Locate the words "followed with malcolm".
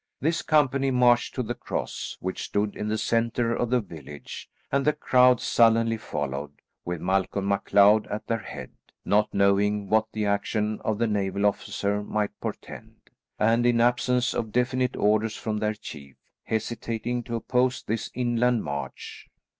5.97-7.47